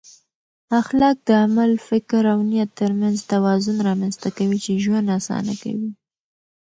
اخلاق 0.81 1.17
د 1.27 1.29
عمل، 1.43 1.71
فکر 1.89 2.21
او 2.33 2.39
نیت 2.49 2.71
ترمنځ 2.81 3.17
توازن 3.33 3.77
رامنځته 3.89 4.29
کوي 4.37 4.57
چې 4.65 4.81
ژوند 4.83 5.07
اسانه 5.17 5.53
کوي. 5.63 5.89